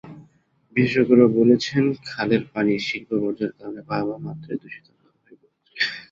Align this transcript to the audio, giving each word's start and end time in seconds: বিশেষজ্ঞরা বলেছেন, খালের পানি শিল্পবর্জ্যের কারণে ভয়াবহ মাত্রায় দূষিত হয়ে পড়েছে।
বিশেষজ্ঞরা 0.75 1.27
বলেছেন, 1.39 1.83
খালের 2.07 2.43
পানি 2.53 2.73
শিল্পবর্জ্যের 2.87 3.51
কারণে 3.57 3.81
ভয়াবহ 3.87 4.17
মাত্রায় 4.25 4.59
দূষিত 4.61 4.85
হয়ে 4.91 5.13
পড়েছে। 5.15 5.47